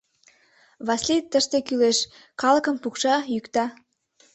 Васлий 0.87 1.21
тыште 1.31 1.57
кӱлеш: 1.67 1.97
калыкым 2.41 2.75
пукша, 2.83 3.15
йӱкта. 3.33 3.65